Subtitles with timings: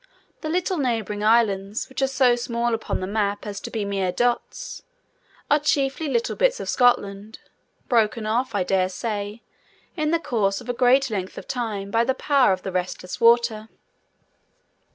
[0.41, 4.11] The little neighbouring islands, which are so small upon the Map as to be mere
[4.11, 4.81] dots,
[5.47, 9.43] are chiefly little bits of Scotland,—broken off, I dare say,
[9.95, 13.21] in the course of a great length of time, by the power of the restless
[13.21, 13.69] water.